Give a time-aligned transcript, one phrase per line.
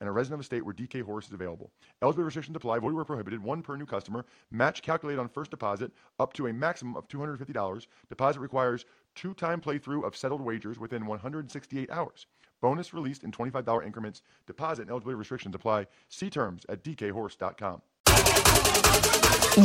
[0.00, 1.70] and a resident of a state where DK Horse is available.
[2.02, 2.78] Eligibility restrictions apply.
[2.78, 3.42] Void where prohibited.
[3.42, 4.24] One per new customer.
[4.50, 7.86] Match calculated on first deposit up to a maximum of $250.
[8.08, 8.84] Deposit requires
[9.14, 12.26] two-time playthrough of settled wagers within 168 hours.
[12.60, 14.22] Bonus released in $25 increments.
[14.46, 15.86] Deposit and eligibility restrictions apply.
[16.08, 17.82] See terms at dkhorse.com.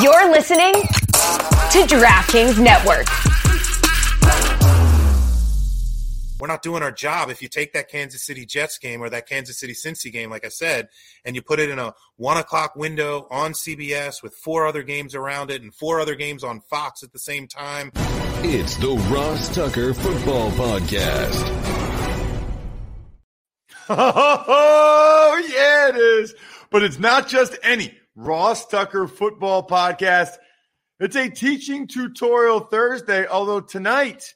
[0.01, 3.05] You're listening to DraftKings Network.
[6.43, 9.29] We're not doing our job if you take that Kansas City Jets game or that
[9.29, 10.89] Kansas City Cincy game, like I said,
[11.23, 15.15] and you put it in a one o'clock window on CBS with four other games
[15.15, 17.93] around it and four other games on Fox at the same time.
[18.43, 21.49] It's the Ross Tucker Football Podcast.
[23.89, 26.35] Oh, yeah, it is.
[26.69, 30.31] But it's not just any Ross Tucker Football Podcast.
[30.99, 34.33] It's a teaching tutorial Thursday, although tonight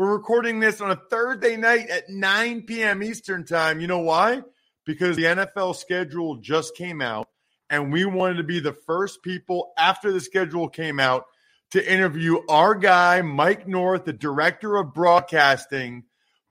[0.00, 3.02] we're recording this on a Thursday night at 9 p.m.
[3.02, 3.82] Eastern Time.
[3.82, 4.40] You know why?
[4.86, 7.28] Because the NFL schedule just came out,
[7.68, 11.26] and we wanted to be the first people after the schedule came out
[11.72, 16.04] to interview our guy, Mike North, the director of broadcasting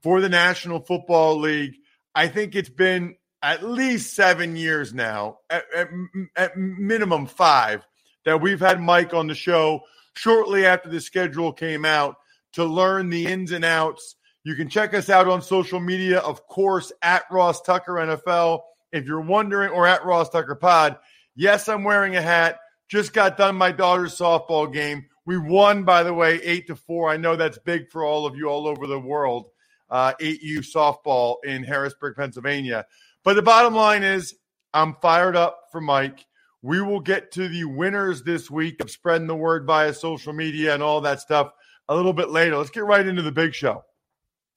[0.03, 1.73] for the National Football League.
[2.13, 5.87] I think it's been at least seven years now, at, at,
[6.35, 7.83] at minimum five,
[8.25, 9.81] that we've had Mike on the show
[10.13, 12.17] shortly after the schedule came out
[12.53, 14.15] to learn the ins and outs.
[14.43, 18.61] You can check us out on social media, of course, at Ross Tucker NFL.
[18.91, 20.97] If you're wondering, or at Ross Tucker Pod,
[21.35, 22.59] yes, I'm wearing a hat.
[22.87, 25.05] Just got done my daughter's softball game.
[25.25, 27.09] We won, by the way, eight to four.
[27.09, 29.49] I know that's big for all of you all over the world.
[29.89, 32.85] Uh, 8U softball in Harrisburg, Pennsylvania.
[33.23, 34.35] But the bottom line is,
[34.73, 36.25] I'm fired up for Mike.
[36.61, 40.73] We will get to the winners this week of spreading the word via social media
[40.73, 41.51] and all that stuff
[41.89, 42.55] a little bit later.
[42.55, 43.83] Let's get right into the big show.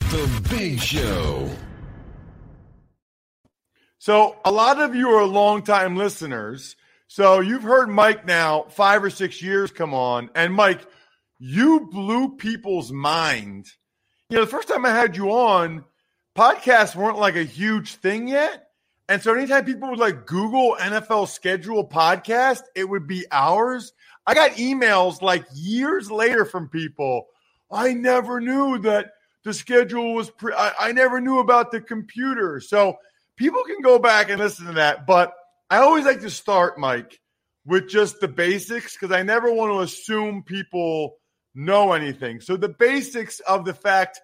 [0.01, 1.51] The Big Show.
[3.99, 6.77] So, a lot of you are longtime listeners.
[7.09, 10.29] So, you've heard Mike now five or six years come on.
[10.35, 10.81] And, Mike,
[11.39, 13.67] you blew people's mind.
[14.29, 15.85] You know, the first time I had you on,
[16.37, 18.69] podcasts weren't like a huge thing yet.
[19.09, 23.95] And so, anytime people would like Google NFL schedule podcast, it would be ours.
[24.27, 27.27] I got emails like years later from people.
[27.71, 29.13] I never knew that
[29.45, 32.61] the schedule was pre- I, I never knew about the computer.
[32.61, 32.97] So
[33.37, 35.07] people can go back and listen to that.
[35.07, 35.33] But
[35.71, 37.19] I always like to start, Mike,
[37.65, 41.17] with just the basics because I never want to assume people
[41.55, 42.41] know anything.
[42.41, 44.21] So the basics of the fact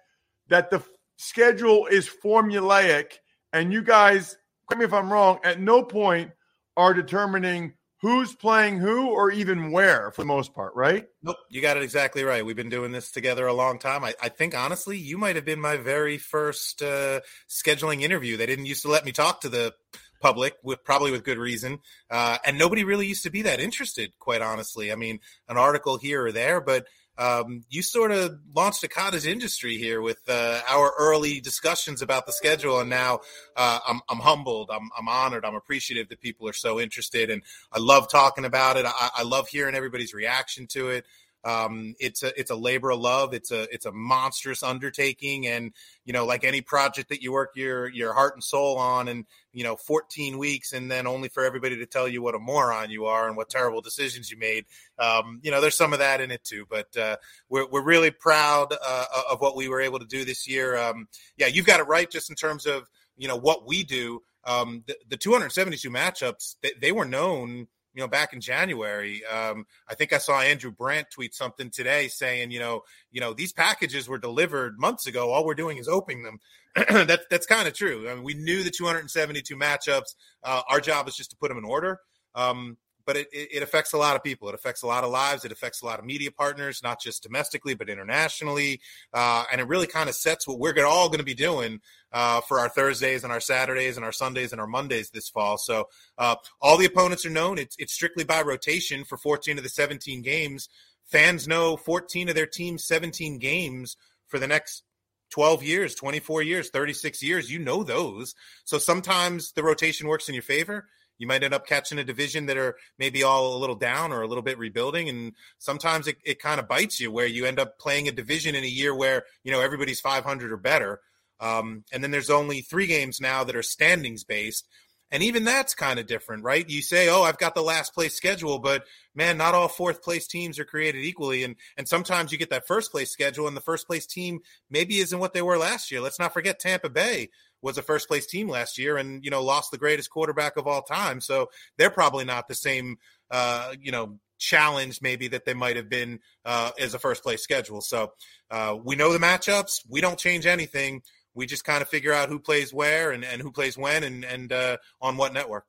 [0.47, 0.81] that the
[1.17, 3.13] schedule is formulaic
[3.51, 6.31] and you guys, correct me if I'm wrong, at no point
[6.77, 11.07] are determining who's playing who or even where for the most part, right?
[11.21, 12.45] Nope, you got it exactly right.
[12.45, 14.03] We've been doing this together a long time.
[14.03, 18.37] I, I think honestly, you might have been my very first uh, scheduling interview.
[18.37, 19.73] They didn't used to let me talk to the
[20.21, 24.11] public with probably with good reason uh, and nobody really used to be that interested
[24.19, 25.17] quite honestly i mean
[25.47, 26.85] an article here or there but
[27.19, 32.25] um, you sort of launched a cottage industry here with uh, our early discussions about
[32.25, 33.19] the schedule, and now
[33.57, 37.43] uh, I'm, I'm, humbled, I'm, I'm, honored, I'm appreciative that people are so interested, and
[37.73, 38.85] I love talking about it.
[38.85, 41.05] I, I love hearing everybody's reaction to it.
[41.43, 43.33] Um, it's a it's a labor of love.
[43.33, 45.71] It's a it's a monstrous undertaking, and
[46.03, 49.25] you know, like any project that you work your your heart and soul on, and
[49.53, 52.89] you know, 14 weeks, and then only for everybody to tell you what a moron
[52.89, 54.65] you are and what terrible decisions you made.
[54.99, 56.65] Um, you know, there's some of that in it too.
[56.69, 57.17] But uh,
[57.49, 60.77] we're we're really proud uh, of what we were able to do this year.
[60.77, 61.07] Um,
[61.37, 64.23] yeah, you've got it right, just in terms of you know what we do.
[64.45, 67.67] Um, the, the 272 matchups they, they were known
[67.99, 69.25] you know, back in January.
[69.25, 73.33] Um, I think I saw Andrew Brandt tweet something today saying, you know, you know,
[73.33, 75.31] these packages were delivered months ago.
[75.31, 76.39] All we're doing is opening them.
[77.07, 78.09] that's that's kind of true.
[78.09, 80.15] I mean, we knew the 272 matchups.
[80.41, 81.99] Uh, our job is just to put them in order.
[82.35, 82.77] Um,
[83.09, 84.49] but it, it affects a lot of people.
[84.49, 85.43] It affects a lot of lives.
[85.43, 88.81] It affects a lot of media partners, not just domestically, but internationally.
[89.11, 91.79] Uh, and it really kind of sets what we're all going to be doing
[92.13, 95.57] uh, for our Thursdays and our Saturdays and our Sundays and our Mondays this fall.
[95.57, 95.87] So
[96.19, 97.57] uh, all the opponents are known.
[97.57, 100.69] It's, it's strictly by rotation for 14 of the 17 games.
[101.07, 103.97] Fans know 14 of their team's 17 games
[104.27, 104.83] for the next
[105.31, 107.51] 12 years, 24 years, 36 years.
[107.51, 108.35] You know those.
[108.65, 110.85] So sometimes the rotation works in your favor
[111.19, 114.23] you might end up catching a division that are maybe all a little down or
[114.23, 115.09] a little bit rebuilding.
[115.09, 118.55] And sometimes it, it kind of bites you where you end up playing a division
[118.55, 121.01] in a year where, you know, everybody's 500 or better.
[121.41, 124.67] Um, and then there's only three games now that are standings based.
[125.11, 126.69] And even that's kind of different, right?
[126.69, 128.83] You say, "Oh, I've got the last place schedule," but
[129.15, 132.67] man, not all fourth place teams are created equally, and and sometimes you get that
[132.67, 135.99] first place schedule, and the first place team maybe isn't what they were last year.
[135.99, 137.29] Let's not forget Tampa Bay
[137.61, 140.67] was a first place team last year and you know lost the greatest quarterback of
[140.67, 141.21] all time.
[141.21, 142.97] So they're probably not the same
[143.31, 147.43] uh, you know challenge maybe that they might have been uh, as a first place
[147.43, 147.81] schedule.
[147.81, 148.13] So
[148.49, 149.81] uh, we know the matchups.
[149.87, 151.01] We don't change anything.
[151.33, 154.23] We just kind of figure out who plays where and, and who plays when and
[154.23, 155.65] and uh, on what network.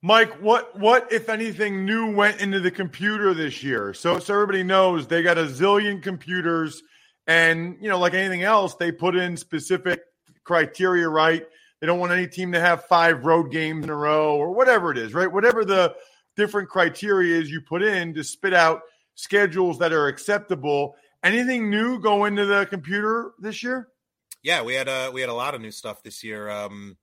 [0.00, 3.92] Mike, what what if anything new went into the computer this year?
[3.94, 6.82] So so everybody knows they got a zillion computers
[7.26, 10.00] and you know like anything else they put in specific
[10.48, 11.46] criteria right.
[11.80, 14.90] They don't want any team to have five road games in a row or whatever
[14.90, 15.30] it is, right?
[15.30, 15.94] Whatever the
[16.36, 18.80] different criteria is you put in to spit out
[19.14, 20.96] schedules that are acceptable.
[21.22, 23.88] Anything new go into the computer this year?
[24.42, 26.48] Yeah, we had a we had a lot of new stuff this year.
[26.48, 26.96] Um,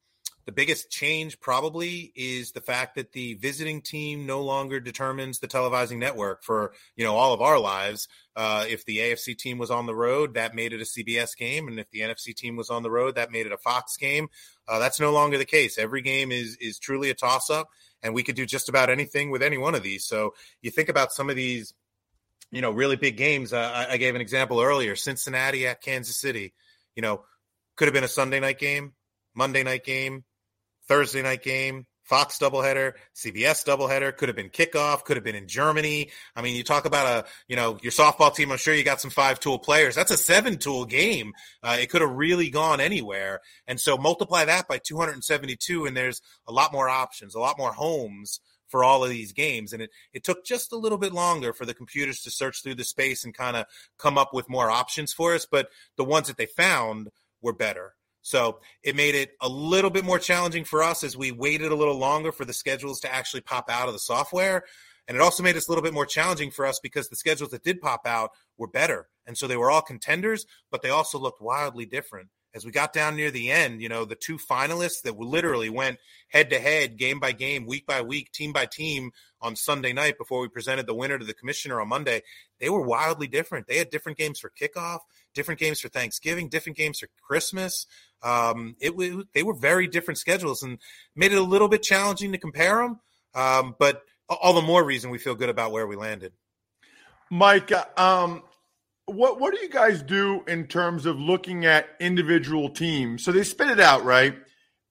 [0.46, 5.48] the biggest change probably is the fact that the visiting team no longer determines the
[5.48, 8.08] televising network for you know all of our lives.
[8.36, 11.68] Uh, if the AFC team was on the road, that made it a CBS game,
[11.68, 14.28] and if the NFC team was on the road, that made it a Fox game.
[14.68, 15.80] Uh, that's no longer the case.
[15.80, 17.70] Every game is is truly a toss up,
[18.04, 20.06] and we could do just about anything with any one of these.
[20.06, 21.74] So you think about some of these,
[22.52, 23.52] you know, really big games.
[23.52, 26.54] Uh, I, I gave an example earlier: Cincinnati at Kansas City.
[26.96, 27.24] You know,
[27.78, 28.94] could have been a Sunday night game,
[29.34, 30.24] Monday night game
[30.88, 35.48] Thursday night game, Fox doubleheader, CBS doubleheader, could have been kickoff, could have been in
[35.48, 36.12] Germany.
[36.36, 38.52] I mean, you talk about a, you know, your softball team.
[38.52, 39.96] I'm sure you got some five tool players.
[39.96, 41.34] That's a seven tool game.
[41.64, 43.42] Uh, it could have really gone anywhere.
[43.68, 47.74] And so multiply that by 272, and there's a lot more options, a lot more
[47.74, 49.74] homes for all of these games.
[49.74, 52.76] And it, it took just a little bit longer for the computers to search through
[52.76, 53.66] the space and kind of
[53.98, 55.48] come up with more options for us.
[55.50, 57.10] But the ones that they found
[57.42, 57.95] were better.
[58.26, 61.76] So it made it a little bit more challenging for us as we waited a
[61.76, 64.64] little longer for the schedules to actually pop out of the software.
[65.08, 67.52] And it also made us a little bit more challenging for us because the schedules
[67.52, 69.10] that did pop out were better.
[69.28, 72.30] And so they were all contenders, but they also looked wildly different.
[72.56, 76.00] As we got down near the end, you know, the two finalists that literally went
[76.30, 80.18] head to head, game by game, week by week, team by team on Sunday night
[80.18, 82.24] before we presented the winner to the commissioner on Monday,
[82.60, 83.68] they were wildly different.
[83.68, 85.02] They had different games for kickoff,
[85.36, 87.86] different games for Thanksgiving, different games for Christmas.
[88.24, 88.94] Um, it
[89.34, 90.80] they were very different schedules and
[91.16, 93.00] made it a little bit challenging to compare them.
[93.36, 96.34] Um, but all the more reason we feel good about where we landed.
[97.30, 98.44] Mike, um,
[99.06, 103.24] what what do you guys do in terms of looking at individual teams?
[103.24, 104.36] So they spit it out, right?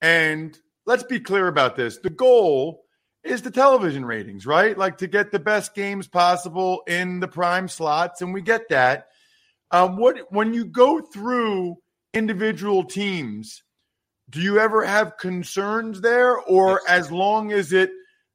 [0.01, 0.57] And
[0.87, 1.99] let's be clear about this.
[1.99, 2.85] The goal
[3.25, 4.77] is the television ratings, right?
[4.77, 9.09] Like to get the best games possible in the prime slots, and we get that.
[9.75, 11.79] Um, what when you go through
[12.13, 13.65] individual teams,
[14.31, 17.07] do you ever have concerns there, or yes.
[17.07, 17.91] as long as it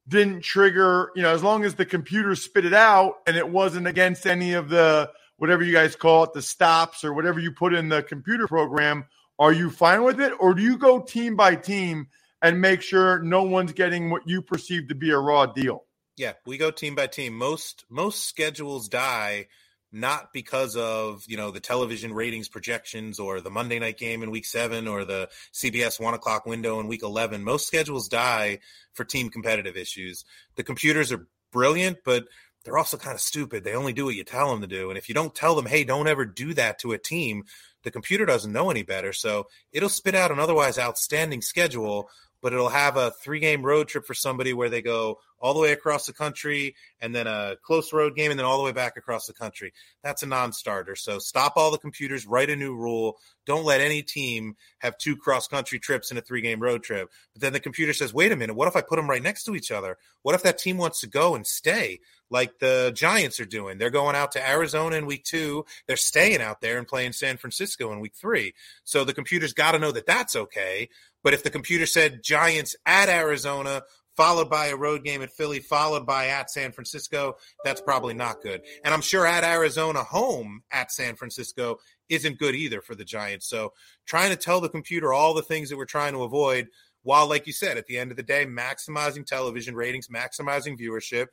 [0.06, 3.86] didn't trigger, you know, as long as the computer spit it out and it wasn't
[3.86, 7.72] against any of the whatever you guys call it, the stops or whatever you put
[7.72, 9.06] in the computer program,
[9.38, 12.08] are you fine with it, or do you go team by team
[12.42, 15.86] and make sure no one's getting what you perceive to be a raw deal?
[16.18, 17.32] Yeah, we go team by team.
[17.32, 19.46] Most most schedules die
[19.92, 24.30] not because of you know the television ratings projections or the Monday night game in
[24.30, 27.44] week seven or the CBS one o'clock window in week eleven.
[27.44, 28.60] Most schedules die
[28.92, 30.24] for team competitive issues.
[30.56, 32.24] The computers are brilliant, but
[32.64, 33.64] they're also kind of stupid.
[33.64, 34.90] They only do what you tell them to do.
[34.90, 37.44] And if you don't tell them, hey, don't ever do that to a team,
[37.84, 39.12] the computer doesn't know any better.
[39.12, 42.10] So it'll spit out an otherwise outstanding schedule
[42.42, 45.60] but it'll have a three game road trip for somebody where they go all the
[45.60, 48.72] way across the country and then a close road game and then all the way
[48.72, 49.72] back across the country.
[50.02, 50.96] That's a non starter.
[50.96, 53.16] So stop all the computers, write a new rule.
[53.46, 57.10] Don't let any team have two cross country trips in a three game road trip.
[57.32, 59.44] But then the computer says, wait a minute, what if I put them right next
[59.44, 59.96] to each other?
[60.22, 62.00] What if that team wants to go and stay?
[62.30, 63.78] Like the Giants are doing.
[63.78, 65.64] They're going out to Arizona in week two.
[65.86, 68.54] They're staying out there and playing San Francisco in week three.
[68.84, 70.88] So the computer's got to know that that's okay.
[71.22, 73.82] But if the computer said Giants at Arizona,
[74.16, 77.36] followed by a road game at Philly, followed by at San Francisco.
[77.64, 78.60] That's probably not good.
[78.84, 81.78] And I'm sure at Arizona, home at San Francisco
[82.10, 83.48] isn't good either for the Giants.
[83.48, 83.72] So
[84.04, 86.68] trying to tell the computer all the things that we're trying to avoid
[87.02, 91.28] while, like you said, at the end of the day, maximizing television ratings, maximizing viewership.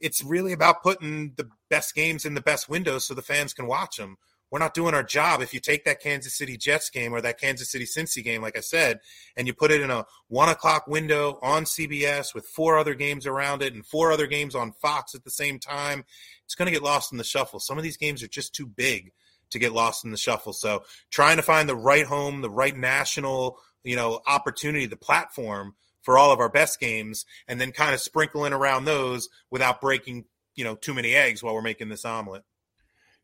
[0.00, 3.66] It's really about putting the best games in the best windows so the fans can
[3.66, 4.16] watch them.
[4.50, 5.42] We're not doing our job.
[5.42, 8.56] If you take that Kansas City Jets game or that Kansas City Cincy game, like
[8.56, 8.98] I said,
[9.36, 13.26] and you put it in a one o'clock window on CBS with four other games
[13.26, 16.04] around it and four other games on Fox at the same time,
[16.44, 17.60] it's going to get lost in the shuffle.
[17.60, 19.12] Some of these games are just too big
[19.50, 20.52] to get lost in the shuffle.
[20.52, 25.74] So trying to find the right home, the right national you know opportunity, the platform
[26.02, 30.24] for all of our best games, and then kind of sprinkling around those without breaking
[30.54, 32.42] you know too many eggs while we're making this omelet.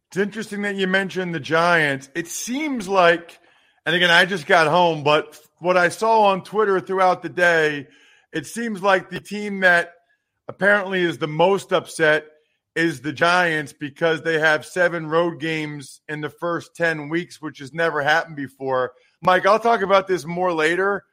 [0.09, 2.09] It's interesting that you mentioned the Giants.
[2.15, 3.39] It seems like,
[3.85, 7.89] and again, I just got home, but what I saw on Twitter throughout the day,
[8.33, 9.93] it seems like the team that
[10.49, 12.27] apparently is the most upset
[12.77, 17.59] is the Giants because they have seven road games in the first 10 weeks, which
[17.59, 18.93] has never happened before.
[19.23, 21.05] Mike, I'll talk about this more later.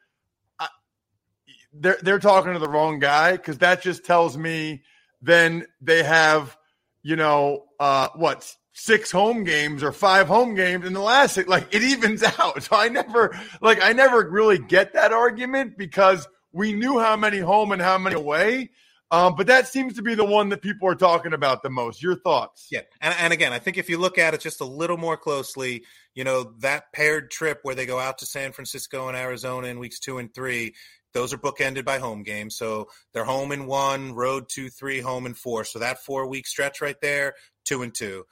[1.73, 4.83] They're they're talking to the wrong guy because that just tells me
[5.21, 6.57] then they have
[7.01, 11.47] you know uh, what six home games or five home games in the last six.
[11.47, 12.61] Like it evens out.
[12.63, 17.39] So I never like I never really get that argument because we knew how many
[17.39, 18.71] home and how many away.
[19.13, 22.01] Um, but that seems to be the one that people are talking about the most.
[22.01, 22.67] Your thoughts?
[22.71, 25.17] Yeah, and, and again, I think if you look at it just a little more
[25.17, 25.83] closely,
[26.15, 29.77] you know that paired trip where they go out to San Francisco and Arizona in
[29.77, 30.73] weeks two and three,
[31.13, 32.57] those are bookended by home games.
[32.57, 35.63] So they're home in one, road two, three, home in four.
[35.63, 38.23] So that four week stretch right there, two and two.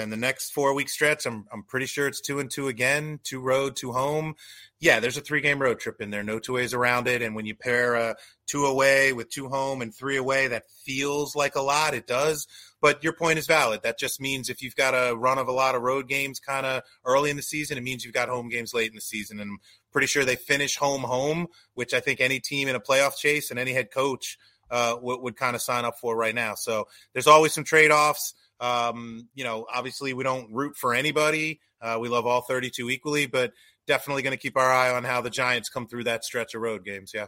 [0.00, 3.20] Then the next four week stretch, I'm I'm pretty sure it's two and two again,
[3.22, 4.34] two road, two home.
[4.78, 7.20] Yeah, there's a three game road trip in there, no two ways around it.
[7.20, 8.16] And when you pair a
[8.46, 11.92] two away with two home and three away, that feels like a lot.
[11.92, 12.46] It does.
[12.80, 13.82] But your point is valid.
[13.82, 16.64] That just means if you've got a run of a lot of road games kind
[16.64, 19.38] of early in the season, it means you've got home games late in the season.
[19.38, 19.58] And I'm
[19.92, 23.50] pretty sure they finish home home, which I think any team in a playoff chase
[23.50, 24.38] and any head coach
[24.70, 26.54] uh, would, would kind of sign up for right now.
[26.54, 28.32] So there's always some trade offs.
[28.60, 31.60] Um, you know, obviously we don't root for anybody.
[31.80, 33.52] Uh, we love all 32 equally, but
[33.86, 36.60] definitely going to keep our eye on how the Giants come through that stretch of
[36.60, 37.12] road games.
[37.14, 37.26] Yeah.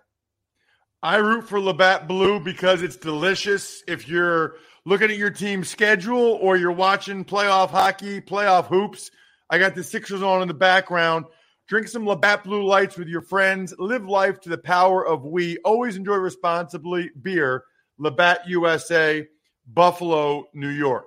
[1.02, 3.82] I root for Labatt Blue because it's delicious.
[3.88, 9.10] If you're looking at your team's schedule or you're watching playoff hockey, playoff hoops,
[9.50, 11.24] I got the Sixers on in the background.
[11.66, 13.74] Drink some Labatt Blue Lights with your friends.
[13.78, 15.58] Live life to the power of we.
[15.64, 17.10] Always enjoy responsibly.
[17.20, 17.64] Beer,
[17.98, 19.26] Labatt USA,
[19.66, 21.06] Buffalo, New York.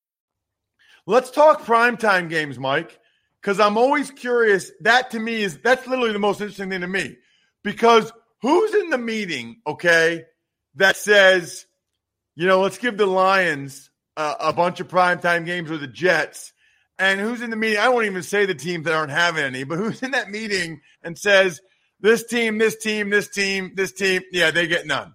[1.07, 2.99] Let's talk primetime games, Mike,
[3.41, 4.71] because I'm always curious.
[4.81, 7.17] That to me is that's literally the most interesting thing to me.
[7.63, 10.23] Because who's in the meeting, okay,
[10.75, 11.65] that says,
[12.35, 16.53] you know, let's give the Lions uh, a bunch of primetime games or the Jets.
[16.97, 17.79] And who's in the meeting?
[17.79, 20.81] I won't even say the teams that aren't having any, but who's in that meeting
[21.01, 21.59] and says,
[21.99, 25.13] this team, this team, this team, this team, yeah, they get none.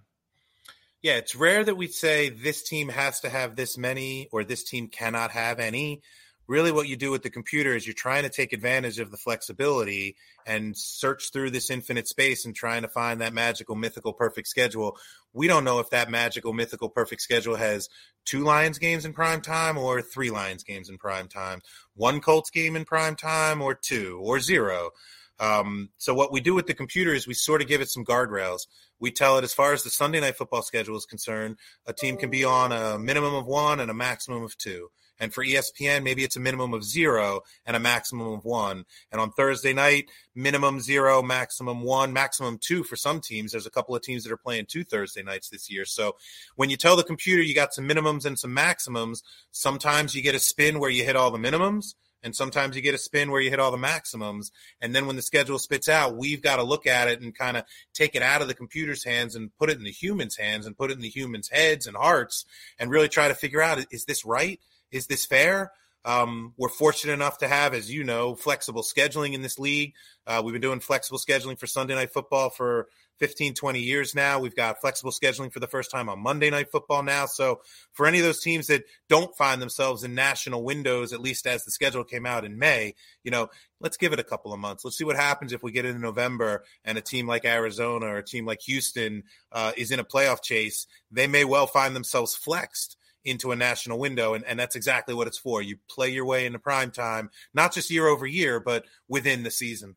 [1.03, 4.65] Yeah, it's rare that we say this team has to have this many or this
[4.65, 6.03] team cannot have any.
[6.49, 9.17] Really, what you do with the computer is you're trying to take advantage of the
[9.17, 14.47] flexibility and search through this infinite space and trying to find that magical, mythical, perfect
[14.47, 14.97] schedule.
[15.33, 17.89] We don't know if that magical, mythical, perfect schedule has
[18.25, 21.63] two Lions games in prime time or three Lions games in prime time,
[21.95, 24.91] one Colts game in prime time or two or zero.
[25.39, 28.05] Um, so what we do with the computer is we sort of give it some
[28.05, 28.67] guardrails.
[28.99, 32.17] We tell it as far as the Sunday night football schedule is concerned, a team
[32.17, 34.91] can be on a minimum of one and a maximum of two.
[35.19, 38.85] And for ESPN, maybe it's a minimum of zero and a maximum of one.
[39.11, 43.53] And on Thursday night, minimum zero, maximum one, maximum two for some teams.
[43.53, 45.85] There's a couple of teams that are playing two Thursday nights this year.
[45.85, 46.17] So
[46.57, 50.35] when you tell the computer you got some minimums and some maximums, sometimes you get
[50.35, 53.41] a spin where you hit all the minimums and sometimes you get a spin where
[53.41, 54.51] you hit all the maximums.
[54.81, 57.57] And then when the schedule spits out, we've got to look at it and kind
[57.57, 60.67] of take it out of the computer's hands and put it in the humans' hands
[60.67, 62.45] and put it in the humans' heads and hearts
[62.79, 64.61] and really try to figure out is this right?
[64.91, 65.73] Is this fair?
[66.07, 69.95] Um, we're fortunate enough to have, as you know, flexible scheduling in this league.
[70.25, 72.87] Uh, we've been doing flexible scheduling for Sunday Night Football for
[73.19, 74.39] 15, 20 years now.
[74.39, 77.27] We've got flexible scheduling for the first time on Monday Night Football now.
[77.27, 77.61] So,
[77.93, 81.65] for any of those teams that don't find themselves in national windows, at least as
[81.65, 82.95] the schedule came out in May,
[83.25, 83.49] you know,
[83.81, 84.85] let's give it a couple of months.
[84.85, 88.19] Let's see what happens if we get into November and a team like Arizona or
[88.19, 90.87] a team like Houston uh, is in a playoff chase.
[91.11, 95.27] They may well find themselves flexed into a national window and, and that's exactly what
[95.27, 98.85] it's for you play your way into prime time not just year over year but
[99.09, 99.97] within the season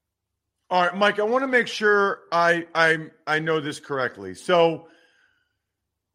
[0.71, 1.17] all right, Mike.
[1.17, 4.35] I want to make sure I I I know this correctly.
[4.35, 4.87] So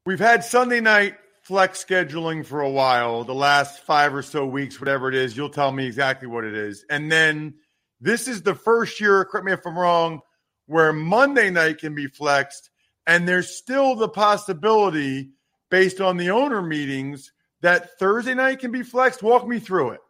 [0.07, 4.81] we've had Sunday night flex scheduling for a while, the last five or so weeks,
[4.81, 5.37] whatever it is.
[5.37, 7.55] You'll tell me exactly what it is, and then
[8.01, 9.25] this is the first year.
[9.25, 10.21] Correct me if I'm wrong,
[10.67, 12.71] where Monday night can be flexed,
[13.09, 15.31] and there's still the possibility,
[15.71, 19.23] based on the owner meetings, that Thursday night can be flexed.
[19.23, 20.01] Walk me through it.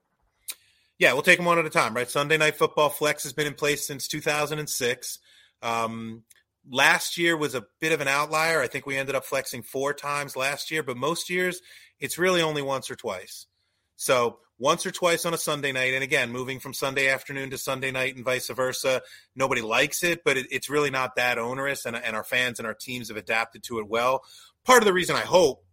[0.98, 2.08] Yeah, we'll take them one at a time, right?
[2.08, 5.18] Sunday Night Football Flex has been in place since 2006.
[5.62, 6.22] Um,
[6.70, 8.60] last year was a bit of an outlier.
[8.60, 11.60] I think we ended up flexing four times last year, but most years
[11.98, 13.46] it's really only once or twice.
[13.96, 17.58] So once or twice on a Sunday night, and again, moving from Sunday afternoon to
[17.58, 19.02] Sunday night and vice versa.
[19.34, 22.66] Nobody likes it, but it, it's really not that onerous, and, and our fans and
[22.66, 24.22] our teams have adapted to it well.
[24.64, 25.64] Part of the reason I hope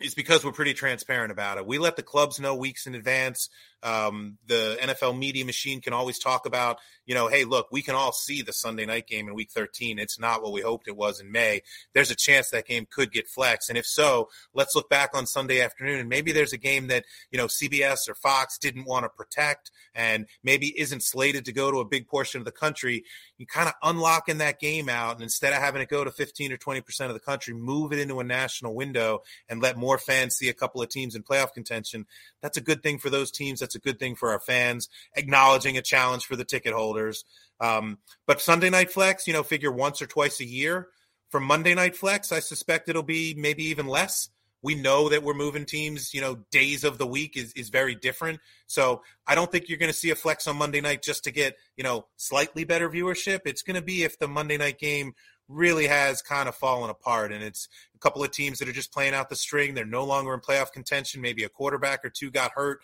[0.00, 1.66] is because we're pretty transparent about it.
[1.66, 3.48] We let the clubs know weeks in advance.
[3.82, 7.94] Um, the NFL media machine can always talk about, you know, hey, look, we can
[7.94, 9.98] all see the Sunday night game in week 13.
[9.98, 11.62] It's not what we hoped it was in May.
[11.94, 13.68] There's a chance that game could get flexed.
[13.68, 17.04] And if so, let's look back on Sunday afternoon and maybe there's a game that,
[17.30, 21.70] you know, CBS or Fox didn't want to protect and maybe isn't slated to go
[21.70, 23.04] to a big portion of the country.
[23.38, 25.14] You kind of unlocking that game out.
[25.14, 27.98] And instead of having it go to 15 or 20% of the country, move it
[27.98, 31.52] into a national window and let more fans see a couple of teams in playoff
[31.52, 32.06] contention.
[32.42, 33.60] That's a good thing for those teams.
[33.60, 37.24] That's a good thing for our fans, acknowledging a challenge for the ticket holders.
[37.60, 40.88] Um, but Sunday Night Flex, you know, figure once or twice a year.
[41.28, 44.30] For Monday Night Flex, I suspect it'll be maybe even less.
[44.62, 47.94] We know that we're moving teams, you know, days of the week is, is very
[47.94, 48.40] different.
[48.66, 51.30] So I don't think you're going to see a flex on Monday night just to
[51.30, 53.40] get, you know, slightly better viewership.
[53.46, 55.14] It's going to be if the Monday night game
[55.48, 57.32] really has kind of fallen apart.
[57.32, 59.74] And it's a couple of teams that are just playing out the string.
[59.74, 61.20] They're no longer in playoff contention.
[61.20, 62.80] Maybe a quarterback or two got hurt.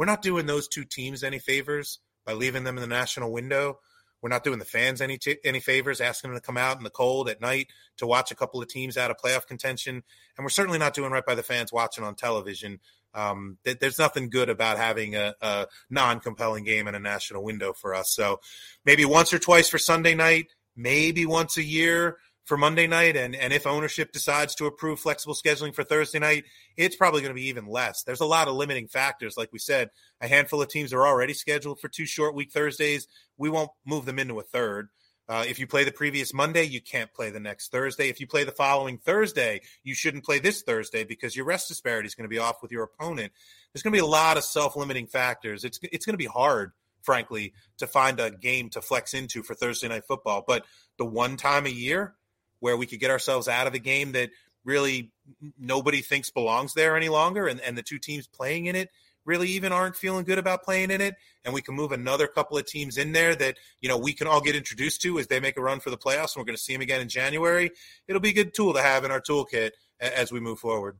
[0.00, 3.80] We're not doing those two teams any favors by leaving them in the national window.
[4.22, 6.84] We're not doing the fans any t- any favors, asking them to come out in
[6.84, 7.66] the cold at night
[7.98, 11.10] to watch a couple of teams out of playoff contention, and we're certainly not doing
[11.12, 12.80] right by the fans watching on television.
[13.12, 17.74] Um, th- there's nothing good about having a, a non-compelling game in a national window
[17.74, 18.14] for us.
[18.14, 18.40] So
[18.86, 22.16] maybe once or twice for Sunday night, maybe once a year
[22.50, 26.46] for Monday night, and and if ownership decides to approve flexible scheduling for Thursday night,
[26.76, 28.02] it's probably going to be even less.
[28.02, 29.90] There's a lot of limiting factors, like we said.
[30.20, 33.06] A handful of teams are already scheduled for two short week Thursdays.
[33.38, 34.88] We won't move them into a third.
[35.28, 38.08] Uh, if you play the previous Monday, you can't play the next Thursday.
[38.08, 42.08] If you play the following Thursday, you shouldn't play this Thursday because your rest disparity
[42.08, 43.32] is going to be off with your opponent.
[43.72, 45.62] There's going to be a lot of self limiting factors.
[45.62, 49.54] It's it's going to be hard, frankly, to find a game to flex into for
[49.54, 50.42] Thursday night football.
[50.44, 50.66] But
[50.98, 52.16] the one time a year
[52.60, 54.30] where we could get ourselves out of the game that
[54.64, 55.10] really
[55.58, 58.90] nobody thinks belongs there any longer and, and the two teams playing in it
[59.24, 62.56] really even aren't feeling good about playing in it and we can move another couple
[62.58, 65.40] of teams in there that you know we can all get introduced to as they
[65.40, 67.70] make a run for the playoffs and we're going to see them again in january.
[68.08, 70.96] It'll be a good tool to have in our toolkit as we move forward.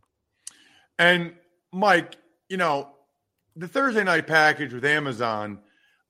[0.98, 1.34] And
[1.72, 2.16] mike
[2.48, 2.88] you know
[3.56, 5.58] the thursday night package with amazon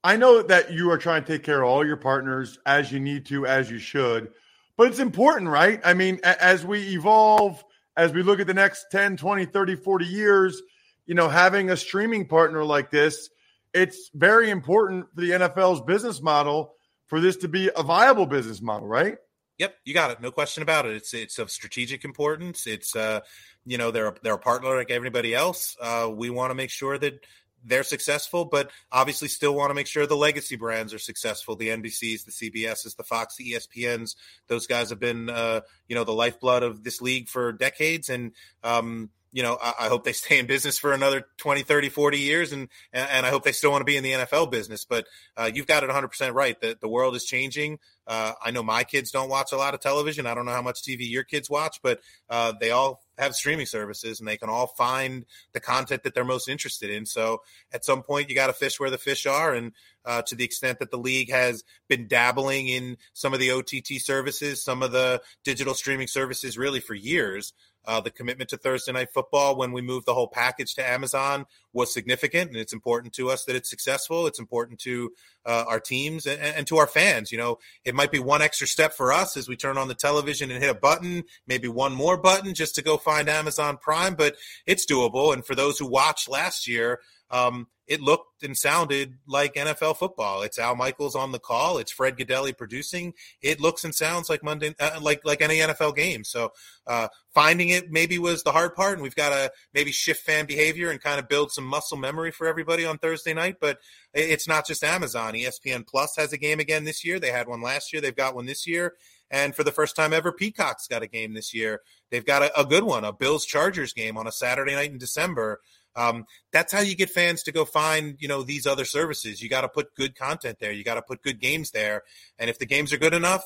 [0.03, 2.99] i know that you are trying to take care of all your partners as you
[2.99, 4.33] need to as you should
[4.81, 5.79] but it's important, right?
[5.85, 7.63] I mean, as we evolve,
[7.99, 10.63] as we look at the next 10, 20, 30, 40 years,
[11.05, 13.29] you know, having a streaming partner like this,
[13.75, 16.77] it's very important for the NFL's business model
[17.09, 19.19] for this to be a viable business model, right?
[19.59, 20.23] Yep, you got it.
[20.23, 20.97] No question about it.
[20.97, 22.67] It's it's of strategic importance.
[22.67, 23.21] It's uh,
[23.67, 25.77] you know, they're they're a partner like everybody else.
[25.79, 27.23] Uh, we want to make sure that
[27.65, 31.57] they're successful, but obviously still want to make sure the legacy brands are successful.
[31.57, 34.17] The NBCs, the CBSs, the Fox, the ESPNs,
[34.49, 38.09] those guys have been, uh, you know, the lifeblood of this league for decades.
[38.09, 38.33] And,
[38.65, 42.19] um, you know, I, I, hope they stay in business for another 20, 30, 40
[42.19, 42.53] years.
[42.53, 44.85] And, and I hope they still want to be in the NFL business.
[44.85, 46.61] But uh, you've got it 100% right.
[46.61, 47.79] that the world is changing.
[48.07, 50.27] Uh, I know my kids don't watch a lot of television.
[50.27, 53.67] I don't know how much TV your kids watch, but uh, they all have streaming
[53.67, 57.07] services and they can all find the content that they're most interested in.
[57.07, 59.55] So at some point, you got to fish where the fish are.
[59.55, 59.73] And
[60.05, 64.01] uh, to the extent that the league has been dabbling in some of the OTT
[64.01, 67.53] services, some of the digital streaming services really for years,
[67.87, 71.47] uh, the commitment to Thursday night football when we moved the whole package to Amazon
[71.73, 74.27] was significant, and it's important to us that it's successful.
[74.27, 75.13] It's important to
[75.47, 77.31] uh, our teams and, and, to our fans.
[77.31, 79.95] You know, it might be one extra step for us as we turn on the
[79.95, 84.15] television and hit a button, maybe one more button just to go find Amazon Prime,
[84.15, 85.33] but it's doable.
[85.33, 90.43] And for those who watched last year, um, it looked and sounded like NFL football.
[90.43, 91.79] It's Al Michaels on the call.
[91.79, 93.15] It's Fred Gaudelli producing.
[93.43, 96.23] It looks and sounds like Monday, uh, like like any NFL game.
[96.23, 96.53] So
[96.87, 100.47] uh, finding it maybe was the hard part, and we've got to maybe shift fan
[100.47, 103.57] behavior and kind of build some muscle memory for everybody on Thursday night.
[103.61, 103.79] But
[104.15, 105.35] it's not just Amazon.
[105.35, 107.19] ESPN Plus has a game again this year.
[107.19, 108.01] They had one last year.
[108.01, 108.95] They've got one this year.
[109.31, 111.83] And for the first time ever, Peacock's got a game this year.
[112.11, 114.99] They've got a, a good one, a Bills Chargers game on a Saturday night in
[114.99, 115.61] December.
[115.97, 119.43] Um, that's how you get fans to go find, you know, these other services.
[119.43, 120.73] You got to put good content there.
[120.73, 122.03] You got to put good games there.
[122.39, 123.45] And if the games are good enough,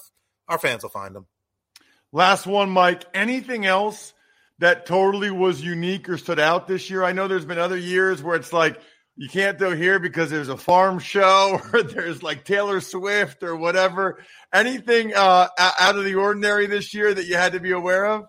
[0.48, 1.26] our fans will find them.
[2.12, 3.04] Last one, Mike.
[3.12, 4.14] Anything else
[4.58, 7.02] that totally was unique or stood out this year?
[7.02, 8.80] I know there's been other years where it's like
[9.16, 13.56] you can't go here because there's a farm show or there's like Taylor Swift or
[13.56, 14.18] whatever.
[14.52, 18.24] Anything uh, out of the ordinary this year that you had to be aware of?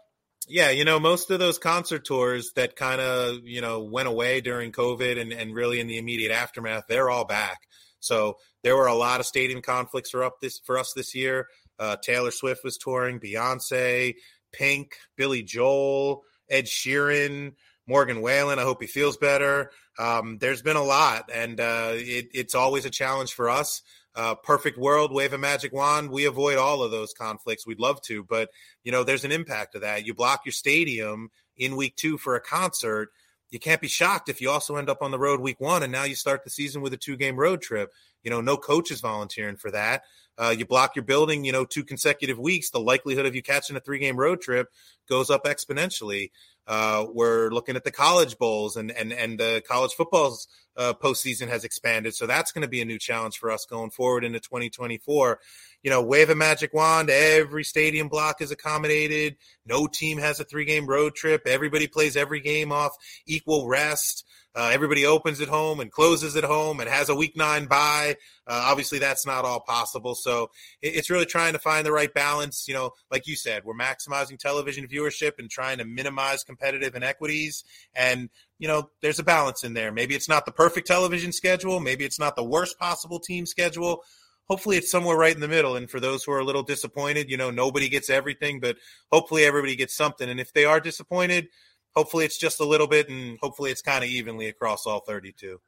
[0.47, 4.41] Yeah, you know, most of those concert tours that kind of, you know, went away
[4.41, 7.57] during COVID and, and really in the immediate aftermath, they're all back.
[7.99, 11.47] So there were a lot of stadium conflicts for up this for us this year.
[11.79, 14.13] Uh, Taylor Swift was touring, Beyonce,
[14.57, 17.53] Pink, Billy Joel, Ed Sheeran,
[17.87, 18.59] Morgan Wallen.
[18.59, 19.71] I hope he feels better.
[19.99, 23.81] Um, there's been a lot, and uh, it, it's always a challenge for us
[24.15, 26.09] uh, perfect world, wave a magic wand.
[26.09, 27.67] We avoid all of those conflicts.
[27.67, 28.49] We'd love to, but
[28.83, 30.05] you know, there's an impact of that.
[30.05, 33.09] You block your stadium in week two for a concert.
[33.51, 35.91] You can't be shocked if you also end up on the road week one, and
[35.91, 37.93] now you start the season with a two game road trip.
[38.23, 40.03] You know, no coach is volunteering for that.
[40.37, 42.69] Uh, you block your building, you know, two consecutive weeks.
[42.69, 44.69] The likelihood of you catching a three game road trip
[45.07, 46.31] goes up exponentially.
[46.67, 50.47] Uh, we're looking at the college bowls and and and the college football's
[50.77, 53.91] uh, postseason has expanded, so that's going to be a new challenge for us going
[53.91, 55.39] forward into 2024.
[55.83, 57.09] You know, wave a magic wand.
[57.09, 59.37] Every stadium block is accommodated.
[59.65, 61.43] No team has a three game road trip.
[61.45, 62.95] Everybody plays every game off
[63.27, 64.25] equal rest.
[64.55, 68.15] Uh, everybody opens at home and closes at home and has a week nine bye.
[68.47, 70.15] Uh, obviously, that's not all possible.
[70.15, 70.49] So
[70.81, 72.65] it, it's really trying to find the right balance.
[72.67, 77.63] You know, like you said, we're maximizing television viewership and trying to minimize competitive inequities.
[77.93, 79.91] And you know, there's a balance in there.
[79.91, 81.79] Maybe it's not the perfect television schedule.
[81.79, 84.03] Maybe it's not the worst possible team schedule.
[84.47, 85.75] Hopefully, it's somewhere right in the middle.
[85.75, 88.77] And for those who are a little disappointed, you know, nobody gets everything, but
[89.11, 90.29] hopefully everybody gets something.
[90.29, 91.47] And if they are disappointed,
[91.95, 95.59] hopefully it's just a little bit and hopefully it's kind of evenly across all 32.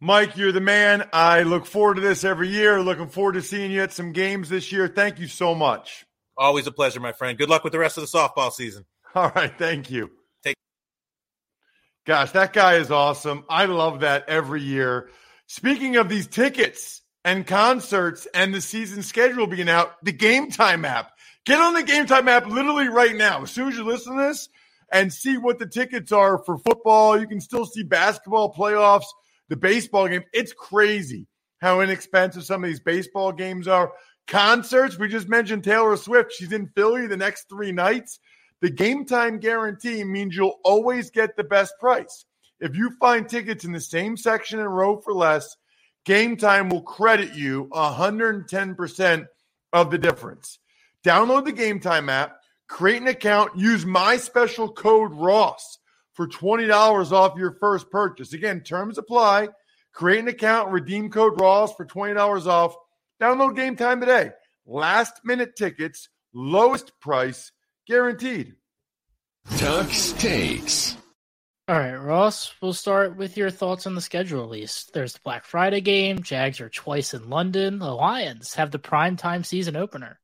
[0.00, 1.08] Mike, you're the man.
[1.12, 2.82] I look forward to this every year.
[2.82, 4.88] Looking forward to seeing you at some games this year.
[4.88, 6.04] Thank you so much.
[6.36, 7.38] Always a pleasure, my friend.
[7.38, 8.84] Good luck with the rest of the softball season.
[9.14, 9.52] All right.
[9.56, 10.10] Thank you.
[10.42, 10.56] Take
[12.04, 13.44] Gosh, that guy is awesome.
[13.48, 15.08] I love that every year.
[15.46, 20.84] Speaking of these tickets and concerts and the season schedule being out, the Game Time
[20.84, 21.12] app.
[21.46, 23.42] Get on the Game Time app literally right now.
[23.42, 24.50] As soon as you listen to this,
[24.92, 27.18] and see what the tickets are for football.
[27.18, 29.06] You can still see basketball playoffs,
[29.48, 30.24] the baseball game.
[30.32, 31.26] It's crazy
[31.60, 33.92] how inexpensive some of these baseball games are.
[34.26, 36.32] Concerts, we just mentioned Taylor Swift.
[36.32, 38.18] She's in Philly the next three nights.
[38.60, 42.24] The game time guarantee means you'll always get the best price.
[42.58, 45.56] If you find tickets in the same section and row for less,
[46.06, 49.26] Game Time will credit you 110%
[49.72, 50.58] of the difference.
[51.04, 52.35] Download the Game Time app
[52.68, 55.78] Create an account, use my special code Ross
[56.14, 58.32] for $20 off your first purchase.
[58.32, 59.48] Again, terms apply.
[59.92, 62.76] Create an account, redeem code Ross for $20 off.
[63.20, 64.30] Download game time today.
[64.66, 67.52] Last minute tickets, lowest price
[67.86, 68.54] guaranteed.
[69.56, 70.96] Tuck's takes.
[71.68, 74.92] All right, Ross, we'll start with your thoughts on the schedule at least.
[74.92, 76.22] There's the Black Friday game.
[76.22, 77.78] Jags are twice in London.
[77.78, 80.20] The Lions have the primetime season opener.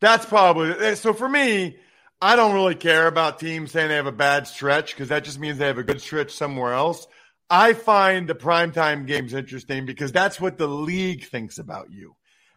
[0.00, 1.76] That's probably eh, so for me.
[2.22, 5.40] I don't really care about teams saying they have a bad stretch because that just
[5.40, 7.06] means they have a good stretch somewhere else.
[7.48, 12.14] I find the primetime games interesting because that's what the league thinks about you.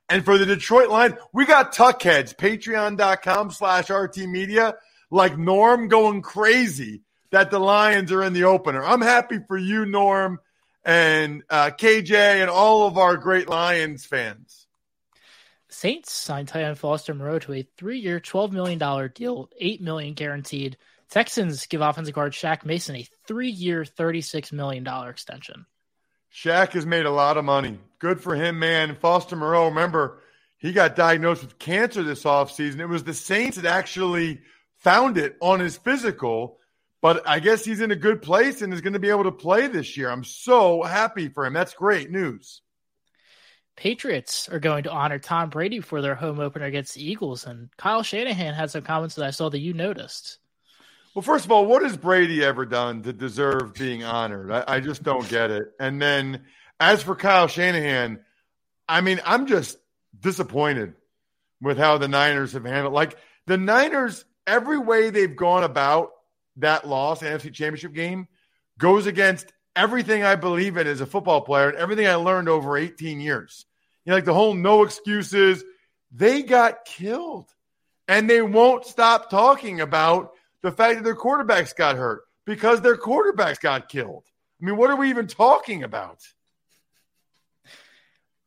[0.10, 4.76] And for the Detroit line, we got tuckheads, patreon.com slash RT media,
[5.10, 7.02] like Norm going crazy
[7.32, 8.84] that the Lions are in the opener.
[8.84, 10.40] I'm happy for you, Norm,
[10.84, 14.63] and uh, KJ, and all of our great Lions fans.
[15.74, 20.78] Saints signed end Foster Moreau to a three-year, $12 million deal, 8 million guaranteed.
[21.10, 25.66] Texans give offensive guard Shaq Mason a three-year, $36 million extension.
[26.34, 27.80] Shaq has made a lot of money.
[28.00, 28.96] Good for him, man.
[28.96, 30.22] Foster Moreau, remember,
[30.58, 32.80] he got diagnosed with cancer this offseason.
[32.80, 34.42] It was the Saints that actually
[34.78, 36.60] found it on his physical,
[37.02, 39.32] but I guess he's in a good place and is going to be able to
[39.32, 40.10] play this year.
[40.10, 41.54] I'm so happy for him.
[41.54, 42.62] That's great news.
[43.76, 47.70] Patriots are going to honor Tom Brady for their home opener against the Eagles, and
[47.78, 50.38] Kyle Shanahan had some comments that I saw that you noticed.
[51.14, 54.52] Well, first of all, what has Brady ever done to deserve being honored?
[54.52, 55.72] I, I just don't get it.
[55.80, 56.46] And then
[56.80, 58.20] as for Kyle Shanahan,
[58.90, 59.78] I mean, I'm just
[60.20, 60.96] disappointed
[61.62, 62.94] with how the Niners have handled.
[62.94, 66.12] Like the Niners, every way they've gone about
[66.58, 68.28] that loss, NFC Championship game,
[68.78, 72.78] goes against everything I believe in as a football player and everything I learned over
[72.78, 73.66] 18 years.
[74.06, 75.64] You know, like the whole no excuses.
[76.12, 77.50] They got killed,
[78.08, 82.98] and they won't stop talking about the fact that their quarterbacks got hurt because their
[82.98, 84.24] quarterbacks got killed.
[84.62, 86.20] I mean, what are we even talking about?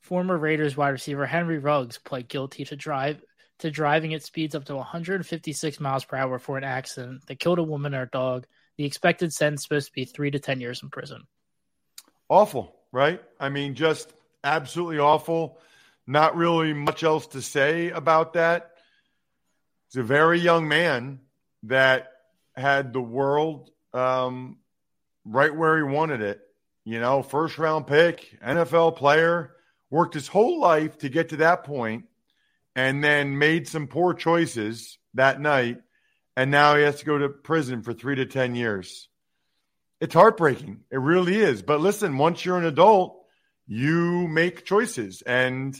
[0.00, 3.20] Former Raiders wide receiver Henry Ruggs pled guilty to drive
[3.58, 7.58] to driving at speeds up to 156 miles per hour for an accident that killed
[7.58, 8.46] a woman and her dog.
[8.76, 11.22] The expected sentence supposed to be three to ten years in prison.
[12.28, 13.22] Awful, right?
[13.40, 14.12] I mean, just
[14.44, 15.58] absolutely awful.
[16.06, 18.72] Not really much else to say about that.
[19.88, 21.20] He's a very young man
[21.64, 22.12] that
[22.54, 24.58] had the world um,
[25.24, 26.40] right where he wanted it.
[26.84, 29.56] You know, first round pick, NFL player,
[29.90, 32.04] worked his whole life to get to that point,
[32.76, 35.78] and then made some poor choices that night.
[36.36, 39.08] And now he has to go to prison for three to 10 years.
[40.00, 40.80] It's heartbreaking.
[40.90, 41.62] It really is.
[41.62, 43.24] But listen, once you're an adult,
[43.66, 45.76] you make choices and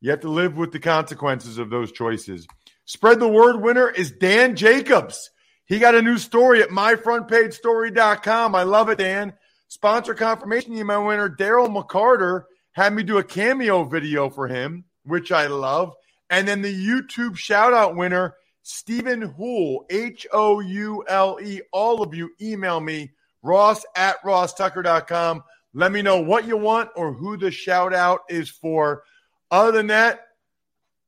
[0.00, 2.46] you have to live with the consequences of those choices.
[2.84, 5.30] Spread the word winner is Dan Jacobs.
[5.66, 8.54] He got a new story at myfrontpagestory.com.
[8.56, 9.34] I love it, Dan.
[9.68, 15.30] Sponsor confirmation email winner Daryl McCarter had me do a cameo video for him, which
[15.30, 15.94] I love.
[16.28, 21.60] And then the YouTube shout out winner, Stephen Houle, H O U L E.
[21.72, 23.10] All of you email me,
[23.42, 25.42] ross at rosstucker.com.
[25.72, 29.04] Let me know what you want or who the shout out is for.
[29.50, 30.20] Other than that,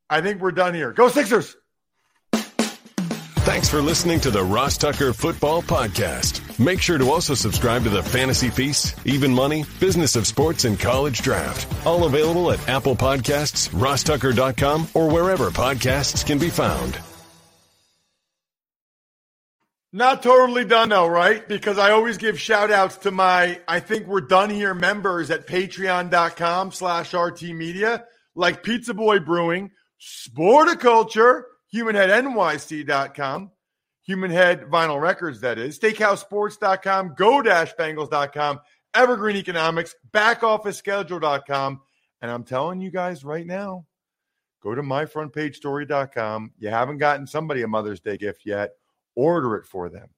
[0.09, 0.93] I think we're done here.
[0.93, 1.57] Go Sixers!
[3.45, 6.61] Thanks for listening to the Ross Tucker Football Podcast.
[6.61, 10.79] Make sure to also subscribe to the Fantasy Feast, Even Money, Business of Sports, and
[10.79, 11.67] College Draft.
[11.85, 17.01] All available at Apple Podcasts, rosstucker.com, or wherever podcasts can be found.
[19.95, 21.47] Not totally done though, right?
[21.47, 25.47] Because I always give shout outs to my I think we're done here members at
[25.47, 31.43] patreon.com slash RT Media, like Pizza Boy Brewing, Sporticulture,
[31.75, 33.51] HumanHeadNYC.com,
[34.09, 38.61] Humanhead Vinyl Records, that is, SteakhouseSports.com, Go-Bengals.com,
[38.95, 41.81] Evergreen Economics, BackOfficeSchedule.com.
[42.23, 43.85] And I'm telling you guys right now,
[44.63, 46.53] go to MyFrontPageStory.com.
[46.59, 48.71] You haven't gotten somebody a Mother's Day gift yet
[49.15, 50.09] order it for them.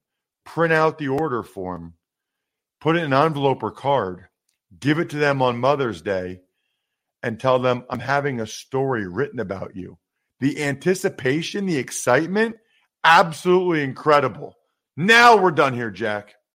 [0.45, 1.95] Print out the order form,
[2.79, 4.27] put it in an envelope or card,
[4.79, 6.41] give it to them on Mother's Day,
[7.23, 9.97] and tell them, I'm having a story written about you.
[10.39, 12.57] The anticipation, the excitement,
[13.03, 14.55] absolutely incredible.
[14.95, 16.35] Now we're done here, Jack.